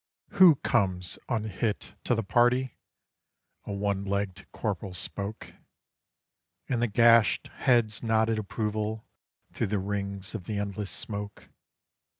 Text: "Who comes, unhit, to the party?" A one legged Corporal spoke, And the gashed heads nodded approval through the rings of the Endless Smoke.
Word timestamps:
"Who 0.29 0.55
comes, 0.63 1.19
unhit, 1.29 1.93
to 2.05 2.15
the 2.15 2.23
party?" 2.23 2.75
A 3.65 3.71
one 3.71 4.03
legged 4.03 4.47
Corporal 4.51 4.95
spoke, 4.95 5.53
And 6.67 6.81
the 6.81 6.87
gashed 6.87 7.45
heads 7.57 8.01
nodded 8.01 8.39
approval 8.39 9.05
through 9.51 9.67
the 9.67 9.77
rings 9.77 10.33
of 10.33 10.45
the 10.45 10.57
Endless 10.57 10.89
Smoke. 10.89 11.49